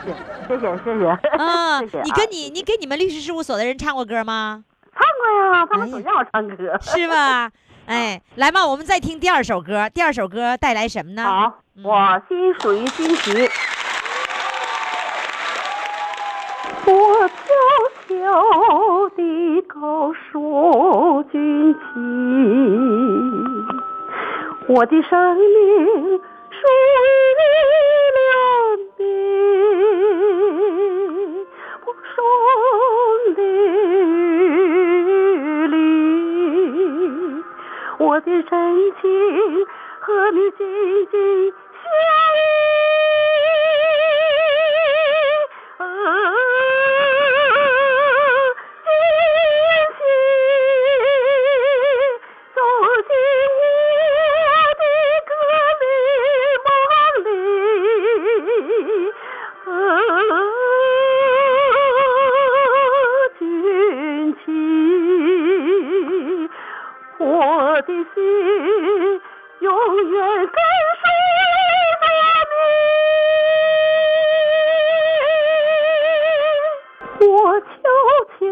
[0.48, 4.64] 谢谢谢啊，谢谢啊你跟你你给你们律师事务所的人唱过歌吗？
[4.94, 5.24] 唱过
[5.54, 6.76] 呀，他们总让我唱歌。
[6.80, 7.50] 是吧？
[7.92, 9.86] 哎，来吧，我们再听第二首歌。
[9.90, 11.22] 第二首歌带来什么呢？
[11.24, 13.50] 好，我心属于惊喜。
[16.86, 17.44] 我悄
[18.08, 21.80] 悄地告诉军旗，
[24.72, 26.20] 我的生命
[40.32, 41.61] 和你紧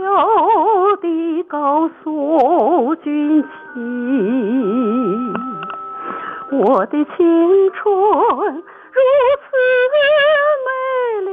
[0.00, 3.48] 悄地告诉军旗，
[6.56, 7.84] 我的青春
[8.54, 9.00] 如
[9.42, 9.46] 此
[10.64, 10.68] 美
[11.26, 11.30] 丽。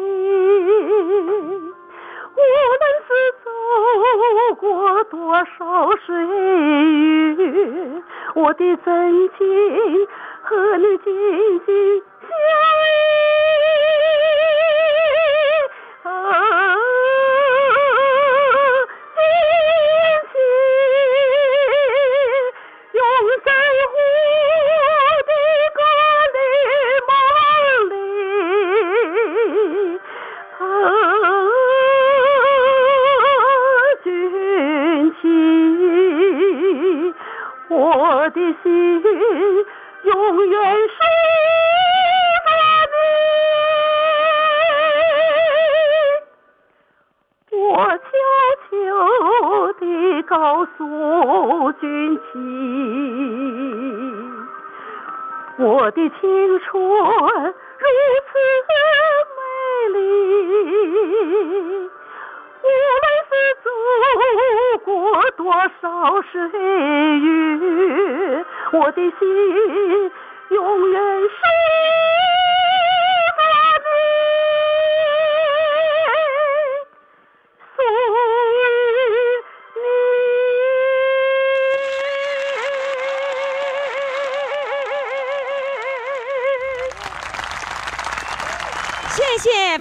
[2.36, 2.40] 无
[2.76, 3.10] 论是
[3.42, 3.48] 走
[4.60, 4.62] 过
[5.06, 5.56] 多少
[6.06, 6.06] 岁
[7.36, 7.40] 月，
[8.36, 9.40] 我的真情
[10.44, 11.08] 和你紧
[11.66, 12.04] 紧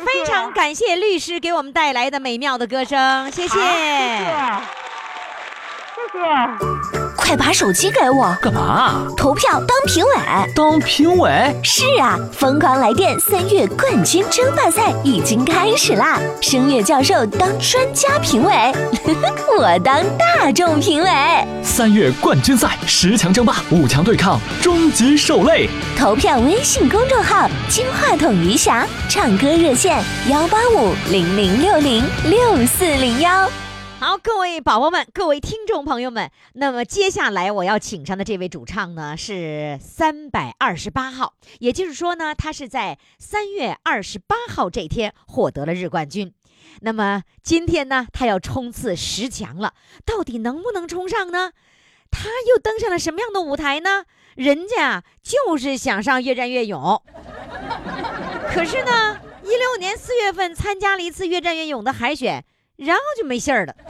[0.07, 3.59] 非常感谢律师给我们带来的美妙的歌声，谢谢。
[5.95, 6.96] 谢谢。
[7.27, 9.05] 快把手机给我，干嘛？
[9.17, 10.11] 投票当评委。
[10.55, 11.61] 当评委？
[11.65, 16.21] 是啊，疯狂来电三月冠军争霸赛已经开始啦！
[16.41, 18.73] 声乐教授当专家评委，
[19.59, 21.11] 我当大众评委。
[21.65, 25.69] 三月冠军赛十强争霸，五强对抗，终极受累。
[25.99, 33.51] 投票微信公众号“金话筒余霞”，唱歌热线幺八五零零六零六四零幺。
[33.99, 46.35] 好，各位宝宝们，各位听众朋友们，那么接下来我要请上的这位主唱呢是三百二十八号，也就是说呢，他是在三月二十八号这天获得了日冠军。
[46.83, 49.73] 那么今天呢，他要冲刺十强了，
[50.05, 51.53] 到底能不能冲上呢？
[52.11, 54.05] 他又登上了什么样的舞台呢？
[54.35, 57.03] 人家就是想上越战越勇，
[58.53, 62.45] 可是呢，一六年四月份参加了一次越战越勇的海选。
[62.77, 63.75] 然后就没信儿了。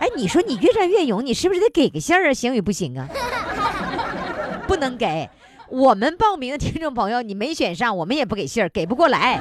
[0.00, 2.32] 哎，你说你越战越勇，你是不是得给个信儿啊？
[2.32, 3.06] 行与不行啊？
[4.66, 5.28] 不能给。
[5.68, 9.38] 我们报名的听众朋友，你没选上，我们也不给信儿，给不过来。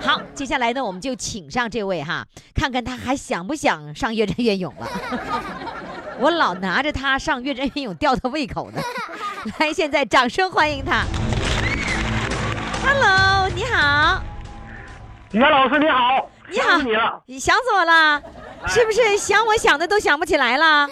[0.00, 4.88] 好，接下来呢，我们就请上这位哈，看看他还想不想上越战越勇了。
[6.20, 8.80] 我老拿着他上越战越勇吊他胃口呢。
[9.58, 11.04] 来，现在掌声欢迎他。
[12.84, 14.22] Hello，你好。
[15.32, 17.22] 于霞老师你好，你好你了。
[17.26, 18.22] 你想死我了，
[18.68, 20.88] 是不是想我想的都想不起来了？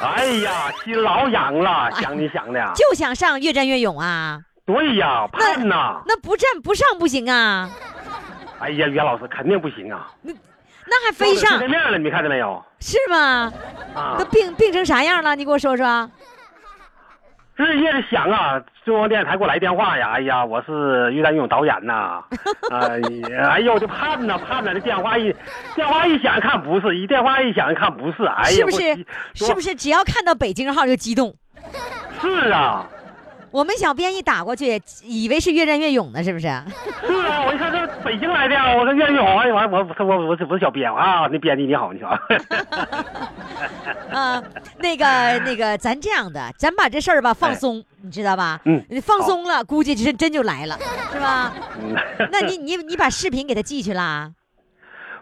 [0.00, 2.60] 哎呀，心老痒了，想你想的。
[2.74, 4.40] 就想上越战越勇啊？
[4.66, 6.02] 对呀，盼呐。
[6.06, 7.70] 那不战不上不行啊？
[8.60, 10.08] 哎呀，袁老师肯定不行啊。
[10.22, 12.62] 那还非上见面了，你看见没有？
[12.80, 13.52] 是吗？
[13.94, 15.36] 啊都，病病成啥样了？
[15.36, 16.10] 你给我说说。
[17.58, 22.22] 日夜的想啊，中央电视台给我来电话呀，哎呀，我是越战越勇导演呐，
[22.70, 22.98] 哎
[23.28, 25.34] 呀，哎呦，我就盼呐盼呐，这电话一
[25.74, 28.82] 电话一响，看不是，一电话一响，看不是，哎呀，是不是
[29.40, 29.46] 我？
[29.46, 31.34] 是不是只要看到北京号就激动？
[32.20, 32.86] 是啊，
[33.50, 36.46] 我们小编一打过去，以为是越战越勇呢，是不是？
[36.46, 36.48] 是
[37.28, 42.18] 啊，我一看这北京来的，我说越战越勇，哎，完我我我我我是小编啊，那编辑你好，你好，
[44.12, 44.42] 啊，
[44.78, 45.04] 那个
[45.40, 48.60] 那个，咱这样的，咱把这事儿吧放松，你知道吧？
[48.64, 50.78] 嗯你放松了，估计真真就来了，
[51.12, 51.52] 是吧？
[51.80, 51.94] 嗯
[52.30, 54.30] 那你你你把视频给他寄去啦？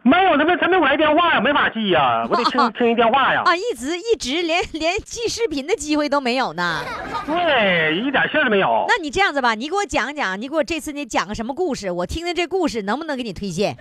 [0.07, 6.85] 没有，他没他没给我来电话呀，没法记呀， 我得听听一电话呀，啊，一直一直连连记视频的机会都没有呢。
[7.27, 8.85] 对，一点信儿都没有。
[8.89, 13.77] 那你这样子吧，你给我讲讲，你给我这次你讲个什么故事，我听听这故事能不能给你推荐？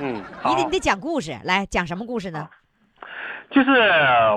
[0.00, 2.48] 嗯，你得你得讲故事，来讲什么故事呢？
[3.50, 3.70] 就是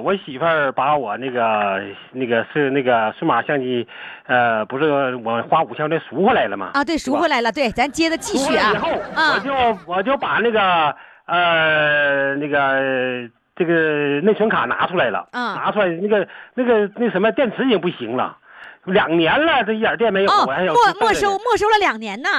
[0.04, 1.82] 我媳妇儿把我那个
[2.12, 3.86] 那个是那个数码相机，
[4.28, 6.72] 呃，不是我花五千块钱赎回来了吗？
[6.74, 10.96] 啊，对，赎回来了，对，咱接着继续啊赎回来以后，我啊，就我就把那个
[11.26, 18.38] 呃那个这个内存卡拿出来了，嗯拿出来那个那个那什么电池已经不行了，
[18.86, 22.30] 两年了，这一点电没有，哦，我还有没没收，没收了两年呢，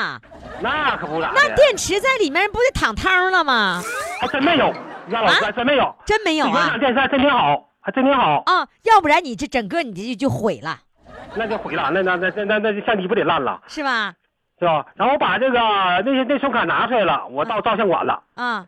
[0.63, 3.83] 那可不咋的，那电池在里面不得躺汤了吗？
[4.21, 4.73] 还真没有，
[5.09, 6.79] 让老师真没有，真没有啊原厂？
[6.81, 8.43] 电视还真挺好，还真挺好。
[8.47, 10.79] 啊，要不然你这整个你这就就毁了，
[11.35, 14.15] 那就毁了，那那那那那那相机不得烂了，是吧？
[14.59, 14.87] 是吧？
[14.95, 18.23] 然后我把这个那些内存卡拿出来了，我到照相馆了。
[18.35, 18.67] 啊，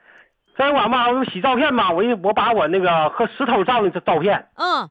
[0.56, 4.88] 照相馆嘛，我洗照片嘛，我一我把我那个和石头照的这照片，嗯，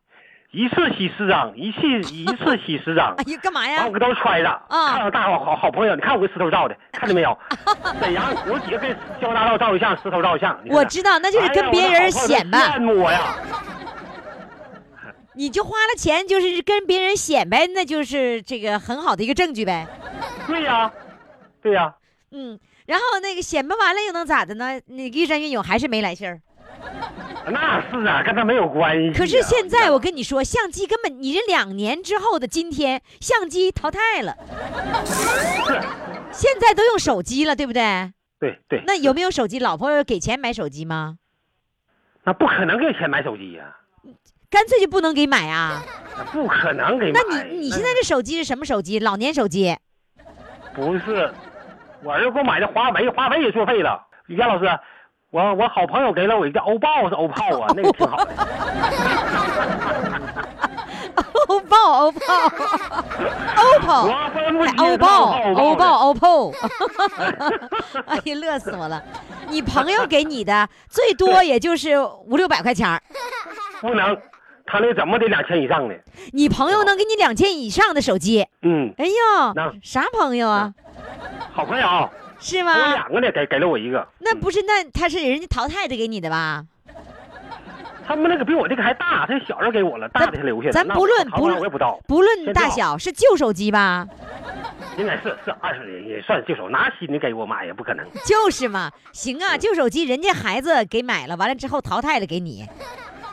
[0.52, 1.80] 一次洗十张，一次
[2.14, 3.92] 一次洗十张哎，呀，干嘛呀把我？
[3.94, 7.38] 给都揣着，啊看着大伙好好朋友，你看我跟石头照的， 看见没有？
[8.02, 10.60] 沈阳，我几个跟交大道照一相，石头照一相。
[10.68, 13.36] 我知道，那就是跟别人显摆，羡慕我呀。
[15.36, 19.88] 你就花了钱，就是跟别人显摆，那就是这个很好的一个证据呗。
[20.46, 20.92] 对呀，
[21.62, 21.96] 对呀，
[22.32, 24.82] 嗯，然后那个显摆完了又能咋的呢？
[24.88, 26.42] 那个越战越勇还是没来信儿。
[27.52, 29.14] 那是啊，跟他没有关系啊。
[29.18, 34.36] 可是现在我跟你说，相机根本你这两年之后的今天，相机淘汰了，
[36.32, 38.12] 现在都用手机了，对不对？
[38.40, 39.60] 对对，那有没有手机？
[39.60, 41.18] 老婆给钱买手机吗？
[42.24, 43.76] 那不可能给钱买手机呀、
[44.50, 45.84] 干脆就不能给买啊？
[46.18, 47.20] 那不可能给买。
[47.30, 49.00] 那你你现在这手机是什么手机？
[49.00, 49.76] 老年手机？
[50.74, 51.34] 不是，
[52.04, 54.08] 我儿子给我买的华为，华为也作废了。
[54.28, 54.66] 于佳老师，
[55.32, 58.32] 我我好朋友给了我一个欧豹是欧炮啊，那个挺好的。
[61.48, 62.20] 欧豹，欧豹
[63.56, 64.14] ，OPPO。
[64.78, 66.54] 欧豹，欧豹，，OPPO，
[68.08, 69.02] 哎呀，乐死我了！
[69.50, 73.02] 你朋友给你的最多也就是五六百块钱儿
[73.82, 74.18] 不能，
[74.66, 75.94] 他那怎么得两千以上呢？
[76.32, 78.46] 你朋友能给你两千以上的手机？
[78.64, 79.14] 嗯，哎呦
[79.56, 80.74] 那，啥朋友啊？
[81.54, 82.10] 好朋友，
[82.42, 82.94] 是吗我？
[82.94, 84.06] 两个呢，给给了我一个。
[84.20, 86.66] 那不是，那他是人家淘汰的给你的吧？
[88.06, 90.74] 他们那个比我这个还大，他小人给我了，大的他留下了。
[90.74, 94.06] 咱不论不论我也不知道，不论大小，是旧手机吧？
[94.98, 98.06] 应该是是二十也算旧手，拿新的给我买也不可能。
[98.26, 102.66] 就是嘛，行啊，旧手机人家孩子给买了，完了之后淘汰了给你，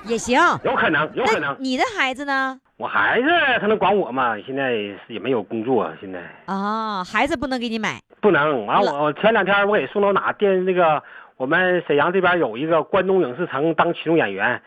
[0.06, 0.38] 也行。
[0.64, 1.56] 有可能，有可能。
[1.58, 2.58] 你的孩子呢？
[2.76, 3.28] 我孩子
[3.60, 4.36] 他能管我吗？
[4.46, 4.72] 现在
[5.08, 8.66] 也没有工作，现在啊，孩子不能给你买不能。
[8.66, 11.02] 完我我前两天我给送到哪电那个
[11.36, 14.62] 我们沈阳这边有一个关东影视城当群众演员，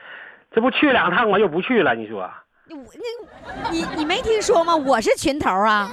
[0.53, 1.39] 这不去两趟我？
[1.39, 2.29] 又不去了，你说？
[2.73, 4.75] 我那，你你没听说吗？
[4.75, 5.89] 我是群头啊！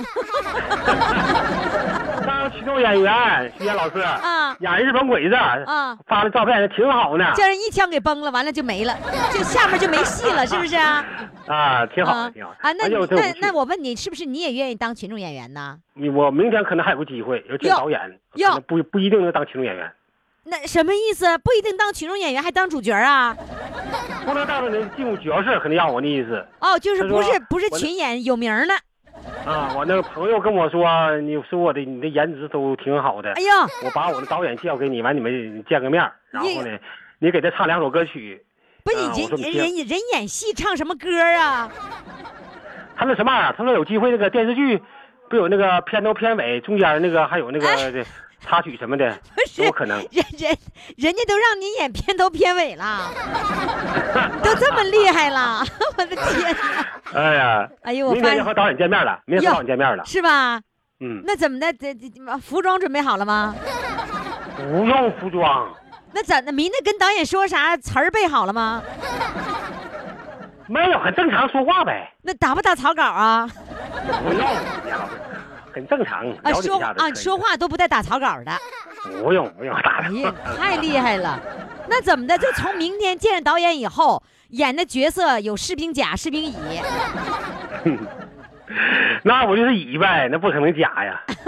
[2.26, 8.96] 当群众演员，徐岩老师啊演日本鬼子啊发的照片挺好呢叫人一枪给崩了，完了就没了，
[9.32, 11.04] 就下面就没戏了，是不是啊？
[11.48, 15.78] 啊，挺好啊挺好啊，那你那那我问你，是不是你也愿意当群众演员呢？
[15.94, 19.90] 你我明天可能还有个机会，要见导演，哟不不一定能当群众演员，
[20.44, 21.38] 那什么意思？
[21.38, 23.34] 不一定当群众演员，还当主角啊？
[24.28, 26.46] 不能当着那进入角色，肯定要我的意思。
[26.60, 28.74] 哦，就是不是不是群演有名儿的？
[29.50, 36.78] 啊，我那个朋友跟我说，你说我的你的颜值都挺好的，哎呀，我把我的导演介绍给你，完你们见个面儿，然后呢，
[37.18, 38.44] 你给他唱两首歌曲。
[38.84, 41.08] 不是啊人你人人人演戏唱什么歌
[41.40, 41.70] 啊？
[42.94, 43.54] 他说什么啊？
[43.56, 44.78] 他说有机会那个电视剧，
[45.30, 48.04] 不有那个片头片尾中间那个还有那个这
[48.40, 49.18] 插曲什么的，
[49.56, 49.98] 不可能。
[50.10, 50.56] 人人
[50.96, 53.10] 人家都让你演片头片尾了，
[54.42, 55.62] 都这么厉害了，
[55.98, 56.86] 我的天哪！
[57.14, 60.04] 哎呀，哎呦，我明天要和导演见面了，明天和哟导演见面了。
[60.04, 60.60] 是吧？
[61.00, 61.72] 嗯，那怎么的？
[61.74, 63.54] 这这这服装准备好了吗？
[64.56, 65.68] 不用服装，
[66.12, 66.52] 那怎的？
[66.52, 68.82] 明天跟导演说啥词儿背好了吗？
[70.66, 73.48] 没有，很正常说话呗，那打不打草稿啊？
[74.22, 74.42] 不用，
[74.88, 75.12] 杨老师
[75.78, 78.50] 很正常，啊，说啊，说话都不带打草稿的。
[79.22, 81.38] 不用不用打哎呀，太厉害了！
[81.88, 82.36] 那怎么的？
[82.36, 84.20] 就从明天见着导演以后，
[84.50, 86.56] 演的角色有士兵甲、士兵乙，
[89.22, 91.22] 那我就是乙呗，那不可能假呀。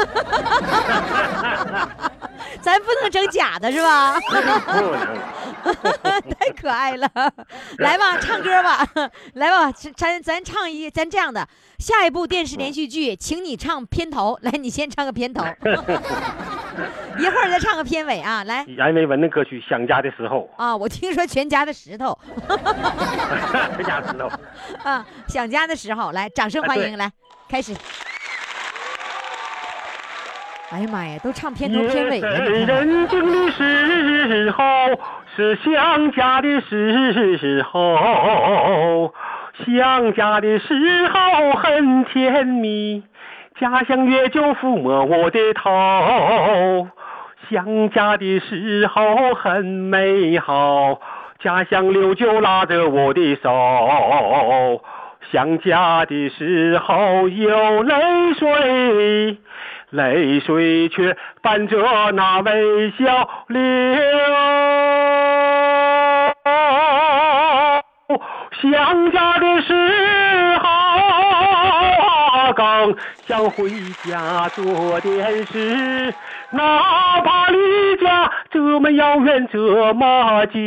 [2.60, 4.16] 咱不能整假的是吧？
[6.38, 7.08] 太可爱了，
[7.78, 8.86] 来吧，唱歌吧，
[9.34, 11.46] 来吧，咱咱唱一，咱这样的，
[11.78, 15.44] 下一部电视连续剧，请你唱片头，来，你先唱个片头，
[17.18, 22.18] 一会儿再唱个片尾啊，来阎维文的歌曲《想家的时候啊，我听说全家的石头，》，
[23.76, 24.30] 全家石头。
[24.82, 27.10] 啊，想家的时候，来，掌声欢迎，来，
[27.48, 27.74] 开始。
[30.72, 34.62] 哎呀妈呀，都唱片头片尾夜了，深你看人静的时候，
[35.34, 39.12] 是想家的时候，
[39.66, 43.02] 想家的时候很甜蜜，
[43.58, 46.86] 家乡月就抚摸我的头，
[47.50, 51.00] 想家的时候很美好，
[51.42, 54.80] 家乡柳就拉着我的手，
[55.32, 57.94] 想家的时候有泪
[58.38, 59.36] 水。
[59.90, 63.60] 泪水却伴着那微笑流。
[68.60, 69.72] 想家的时
[70.58, 72.94] 候，刚
[73.26, 73.70] 想回
[74.04, 76.14] 家做点事，
[76.50, 80.60] 哪怕离家这么遥远这么久。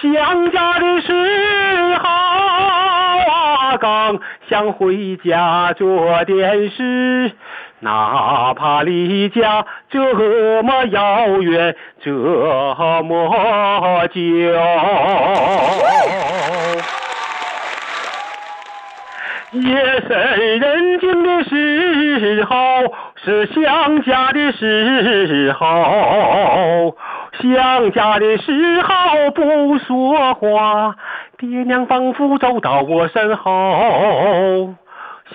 [0.00, 1.12] 想家的时
[1.96, 2.08] 候
[3.80, 7.32] 刚想回家做点事，
[7.80, 14.20] 哪怕离家这么遥远这么久。
[19.52, 19.74] 夜
[20.06, 22.56] 深人静的时候，
[23.16, 26.94] 是想家的时候。
[27.38, 30.96] 想家的时候不说话，
[31.38, 34.74] 爹娘仿佛走到我身后。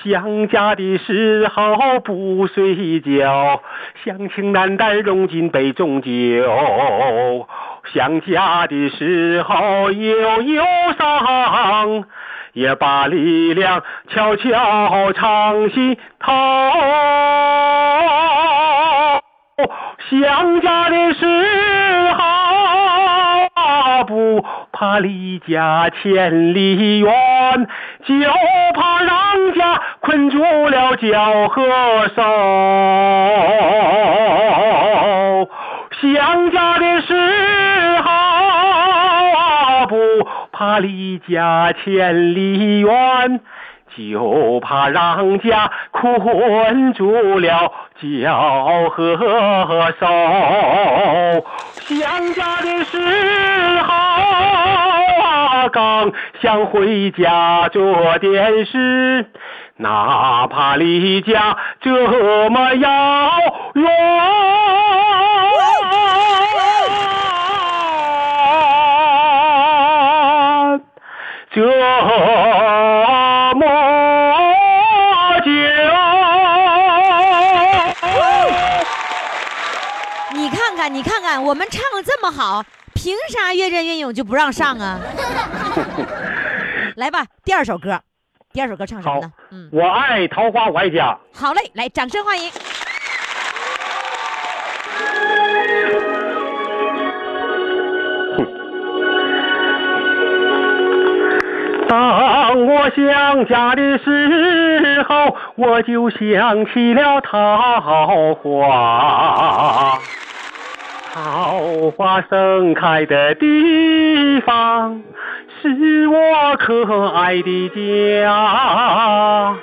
[0.03, 3.61] 想家的时候不睡觉，
[4.03, 6.11] 乡情难耐融进杯中酒。
[7.93, 10.63] 想家的时候有忧
[10.97, 12.03] 伤，
[12.51, 16.33] 也把力量悄悄藏心头。
[20.09, 21.25] 想家的时
[22.13, 22.19] 候，
[24.05, 27.11] 不怕离家千里远，
[28.05, 28.13] 就
[28.73, 31.63] 怕让家困住了脚和
[32.15, 32.21] 手。
[36.01, 37.13] 想家的时
[38.01, 38.11] 候，
[39.87, 39.97] 不
[40.51, 43.39] 怕离家千里远。
[43.95, 47.71] 就怕让家困住了
[48.01, 49.15] 脚和
[49.99, 50.05] 手。
[51.77, 52.97] 想家的时
[53.81, 53.93] 候
[55.23, 59.25] 啊，刚想回家做点事，
[59.77, 62.89] 哪怕离家这么遥
[63.75, 63.85] 远，
[71.51, 71.61] 这
[81.41, 82.63] 我们唱的这么好，
[82.93, 84.99] 凭啥越战越勇就不让上啊？
[86.95, 87.99] 来吧，第二首歌，
[88.53, 89.31] 第二首歌唱什么呢？
[89.51, 91.17] 嗯，我爱桃花我爱家。
[91.33, 92.49] 好嘞，来，掌声欢迎。
[101.87, 109.99] 当我想家的时候，我就想起了桃花。
[111.15, 115.01] 桃花盛开的地方，
[115.61, 119.55] 是我可爱的家。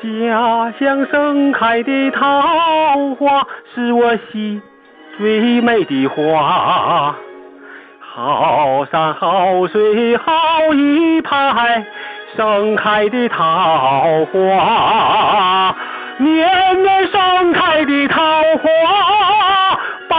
[0.00, 3.44] 家乡盛开的桃花，
[3.74, 4.62] 是我心
[5.18, 7.16] 最美的花。
[7.98, 11.84] 好山好水好一派，
[12.36, 15.74] 盛开的桃花，
[16.18, 16.48] 年
[16.80, 18.22] 年盛开的桃
[18.62, 18.70] 花，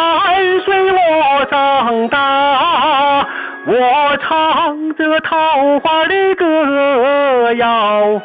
[0.02, 3.28] 伴随我长大。
[3.68, 5.38] 我唱着桃
[5.80, 8.20] 花的歌谣，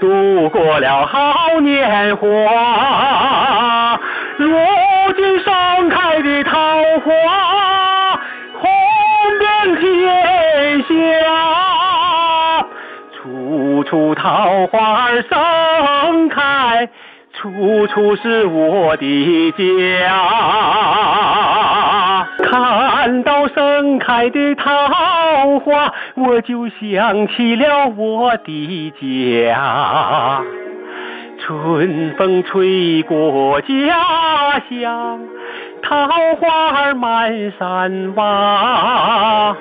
[0.00, 2.26] 度过了好年华。
[4.38, 4.50] 如
[5.16, 6.58] 今盛开的桃
[7.04, 7.10] 花，
[8.58, 8.68] 红
[9.38, 10.90] 遍天下，
[13.12, 16.88] 处处桃花盛开，
[17.40, 20.14] 处处是我的家。
[22.44, 24.68] 看到盛开的桃
[25.60, 30.42] 花，我就想起了我的家。
[31.38, 33.66] 春风吹过家
[34.68, 35.18] 乡，
[35.82, 39.56] 桃花儿满山洼。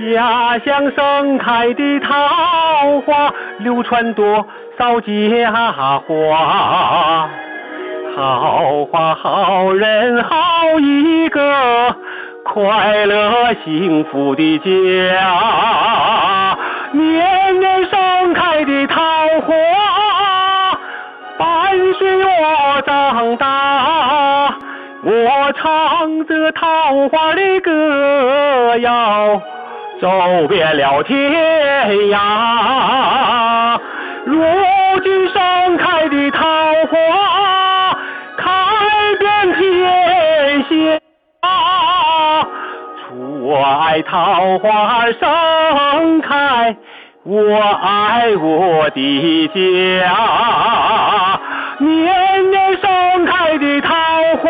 [0.00, 4.46] 家乡盛开的桃花，流传多
[4.78, 7.28] 少佳话。
[8.16, 11.96] 好花好人好一个，
[12.44, 16.56] 快乐幸福的家。
[16.92, 19.00] 年年盛开的桃
[19.40, 19.52] 花，
[21.36, 24.54] 伴随我长大。
[25.02, 29.40] 我唱着桃花的歌谣，
[30.00, 31.32] 走遍了天
[32.10, 33.78] 涯。
[34.28, 34.44] 如
[35.02, 36.44] 今盛开的桃
[36.90, 37.96] 花，
[38.36, 38.44] 开
[39.18, 40.68] 遍天下。
[43.40, 46.76] 我爱桃花盛开，
[47.24, 49.56] 我爱我的家。
[51.78, 53.94] 年年盛开的桃
[54.42, 54.46] 花，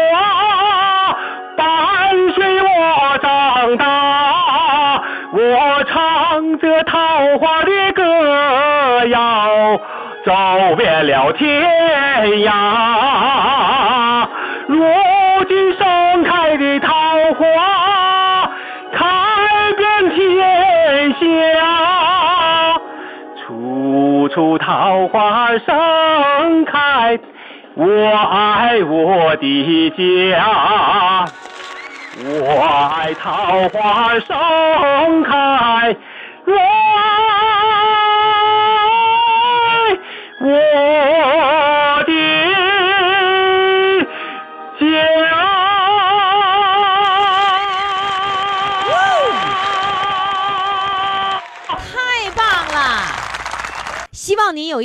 [1.57, 5.01] 伴随我长大。
[5.31, 6.99] 我唱着桃
[7.39, 8.03] 花的歌，
[10.25, 10.33] 走
[10.77, 11.49] 遍了天
[12.45, 14.27] 涯。
[14.67, 14.85] 如
[15.49, 16.93] 今盛开的桃
[17.39, 18.51] 花，
[18.93, 19.07] 开
[19.77, 21.17] 遍天下。
[23.41, 27.19] 处处桃花盛开，
[27.75, 31.25] 我爱我的家。
[32.21, 32.27] 我
[33.01, 35.33] 爱桃花盛开，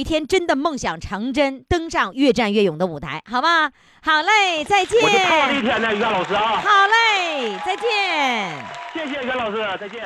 [0.03, 3.71] 一天真的梦想成真，登上越战越勇的舞台，好吗？
[4.01, 5.01] 好嘞，再见。
[5.01, 5.09] 我
[5.47, 8.53] 这一天呢，于老师啊，好嘞，再见。
[8.93, 10.03] 谢谢袁老师，再见。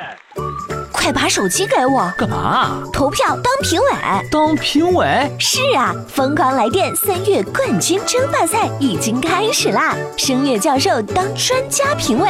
[1.08, 2.82] 快把手机给我，干嘛？
[2.92, 3.86] 投票当评委。
[4.30, 5.06] 当评委？
[5.38, 9.96] 是啊，疯狂来电三月冠军争霸赛已经开始啦！
[10.18, 12.28] 声乐教授当专家评委，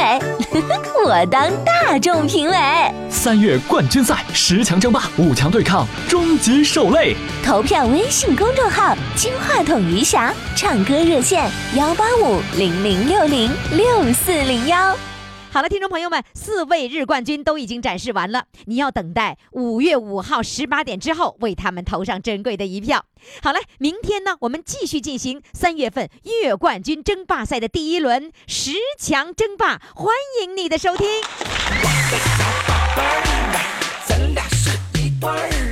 [1.05, 2.55] 我当大众评委。
[3.09, 7.17] 三月冠军赛十强争霸，五强对抗，终极受累。
[7.45, 14.95] 投票微信公众号“金话筒余霞”，唱歌热线幺八五零零六零六四零幺。
[15.51, 23.03] 好了，听众朋友们，四位日冠军都已经展示完了，你要等待五月五号十八点之后为他们投上珍贵的一票。
[23.41, 31.07] 好了，明天呢，我们继续进行三月份月冠军争霸赛的第一轮十强争霸，欢迎你的收听。
[35.19, 35.68] Burning